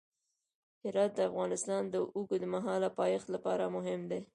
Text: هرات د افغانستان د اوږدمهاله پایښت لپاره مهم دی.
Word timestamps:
هرات 0.83 1.11
د 1.15 1.19
افغانستان 1.29 1.81
د 1.89 1.95
اوږدمهاله 2.15 2.89
پایښت 2.99 3.27
لپاره 3.35 3.63
مهم 3.75 4.01
دی. 4.11 4.21